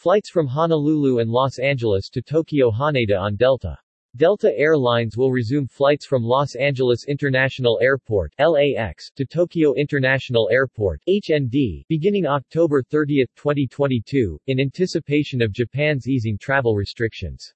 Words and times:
Flights 0.00 0.30
from 0.30 0.46
Honolulu 0.46 1.18
and 1.18 1.30
Los 1.30 1.58
Angeles 1.58 2.08
to 2.08 2.22
Tokyo 2.22 2.70
Haneda 2.70 3.20
on 3.20 3.36
Delta. 3.36 3.76
Delta 4.16 4.50
Air 4.56 4.74
Lines 4.74 5.18
will 5.18 5.30
resume 5.30 5.66
flights 5.66 6.06
from 6.06 6.22
Los 6.22 6.54
Angeles 6.54 7.04
International 7.06 7.78
Airport 7.82 8.32
LAX 8.38 9.10
to 9.16 9.26
Tokyo 9.26 9.74
International 9.74 10.48
Airport 10.50 11.02
HND 11.06 11.84
beginning 11.90 12.24
October 12.24 12.82
30, 12.82 13.26
2022, 13.36 14.40
in 14.46 14.58
anticipation 14.58 15.42
of 15.42 15.52
Japan's 15.52 16.08
easing 16.08 16.38
travel 16.38 16.74
restrictions. 16.74 17.52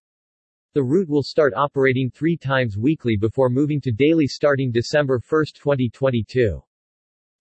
The 0.75 0.85
route 0.85 1.09
will 1.09 1.23
start 1.23 1.55
operating 1.57 2.11
three 2.11 2.37
times 2.37 2.77
weekly 2.77 3.17
before 3.17 3.49
moving 3.49 3.81
to 3.81 3.91
daily 3.91 4.27
starting 4.27 4.71
December 4.71 5.19
1, 5.31 5.45
2022. 5.55 6.63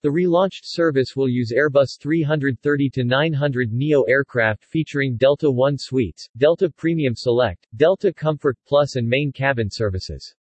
The 0.03 0.09
relaunched 0.09 0.63
service 0.65 1.15
will 1.15 1.29
use 1.29 1.53
Airbus 1.53 1.97
330-900 1.97 3.71
NEO 3.71 4.01
aircraft 4.01 4.65
featuring 4.65 5.15
Delta 5.15 5.49
One 5.49 5.77
suites, 5.77 6.27
Delta 6.35 6.69
Premium 6.69 7.15
Select, 7.15 7.65
Delta 7.77 8.11
Comfort 8.11 8.57
Plus 8.67 8.97
and 8.97 9.07
main 9.07 9.31
cabin 9.31 9.69
services. 9.71 10.35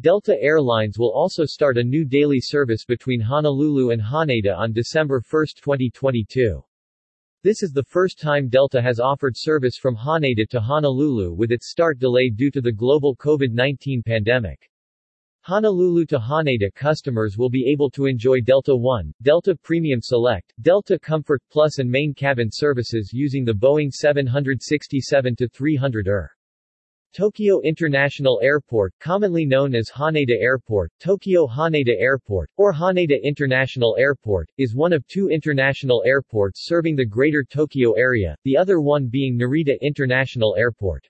Delta 0.00 0.36
Airlines 0.42 0.98
will 0.98 1.12
also 1.12 1.44
start 1.44 1.78
a 1.78 1.84
new 1.84 2.04
daily 2.04 2.40
service 2.40 2.84
between 2.84 3.20
Honolulu 3.20 3.90
and 3.90 4.02
Haneda 4.02 4.56
on 4.56 4.72
December 4.72 5.22
1, 5.30 5.46
2022. 5.62 6.60
This 7.44 7.62
is 7.62 7.70
the 7.70 7.84
first 7.84 8.18
time 8.18 8.48
Delta 8.48 8.82
has 8.82 8.98
offered 8.98 9.34
service 9.36 9.76
from 9.76 9.94
Haneda 9.94 10.48
to 10.48 10.60
Honolulu 10.60 11.32
with 11.32 11.52
its 11.52 11.70
start 11.70 12.00
delayed 12.00 12.36
due 12.36 12.50
to 12.50 12.60
the 12.60 12.72
global 12.72 13.14
COVID-19 13.14 14.04
pandemic. 14.04 14.69
Honolulu 15.42 16.04
to 16.04 16.18
Haneda 16.18 16.70
customers 16.74 17.38
will 17.38 17.48
be 17.48 17.66
able 17.70 17.88
to 17.92 18.04
enjoy 18.04 18.42
Delta 18.42 18.76
One, 18.76 19.14
Delta 19.22 19.56
Premium 19.56 20.02
Select, 20.02 20.52
Delta 20.60 20.98
Comfort 20.98 21.42
Plus 21.50 21.78
and 21.78 21.90
main 21.90 22.12
cabin 22.12 22.50
services 22.52 23.10
using 23.14 23.46
the 23.46 23.54
Boeing 23.54 23.90
767-300ER. 23.90 26.28
Tokyo 27.14 27.62
International 27.62 28.38
Airport, 28.42 28.92
commonly 29.00 29.46
known 29.46 29.74
as 29.74 29.88
Haneda 29.88 30.38
Airport, 30.38 30.92
Tokyo 31.00 31.46
Haneda 31.46 31.98
Airport, 31.98 32.50
or 32.58 32.74
Haneda 32.74 33.22
International 33.22 33.96
Airport, 33.98 34.50
is 34.58 34.74
one 34.74 34.92
of 34.92 35.06
two 35.06 35.30
international 35.30 36.02
airports 36.04 36.66
serving 36.66 36.96
the 36.96 37.06
Greater 37.06 37.42
Tokyo 37.42 37.94
area, 37.94 38.36
the 38.44 38.58
other 38.58 38.82
one 38.82 39.08
being 39.08 39.38
Narita 39.38 39.80
International 39.80 40.54
Airport. 40.58 41.08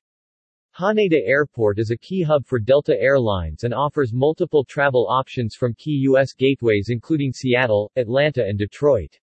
Haneda 0.79 1.21
Airport 1.27 1.81
is 1.81 1.91
a 1.91 1.97
key 1.97 2.23
hub 2.23 2.47
for 2.47 2.61
Delta 2.61 2.97
Airlines 2.99 3.65
and 3.65 3.75
offers 3.75 4.13
multiple 4.13 4.65
travel 4.65 5.09
options 5.11 5.57
from 5.57 5.75
key 5.75 5.99
U.S. 6.05 6.33
gateways 6.33 6.91
including 6.91 7.33
Seattle, 7.33 7.91
Atlanta 7.97 8.47
and 8.47 8.57
Detroit. 8.57 9.19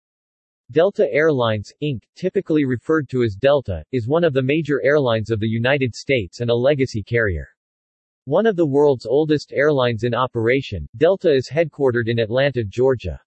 Delta 0.72 1.06
Airlines, 1.12 1.72
Inc., 1.80 2.02
typically 2.16 2.64
referred 2.64 3.08
to 3.10 3.22
as 3.22 3.36
Delta, 3.36 3.84
is 3.92 4.08
one 4.08 4.24
of 4.24 4.32
the 4.32 4.42
major 4.42 4.82
airlines 4.82 5.30
of 5.30 5.38
the 5.38 5.46
United 5.46 5.94
States 5.94 6.40
and 6.40 6.50
a 6.50 6.54
legacy 6.54 7.02
carrier. 7.02 7.48
One 8.24 8.46
of 8.46 8.56
the 8.56 8.66
world's 8.66 9.06
oldest 9.06 9.52
airlines 9.52 10.02
in 10.02 10.14
operation, 10.14 10.88
Delta 10.96 11.32
is 11.32 11.48
headquartered 11.48 12.08
in 12.08 12.18
Atlanta, 12.18 12.64
Georgia. 12.64 13.20